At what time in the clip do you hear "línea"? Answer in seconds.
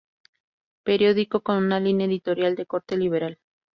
1.79-2.07